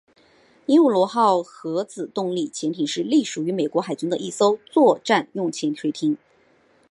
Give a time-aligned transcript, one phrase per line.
[0.65, 6.17] 鹦鹉螺号核子动力潜艇是隶属于美国海军的一艘作战用潜水艇。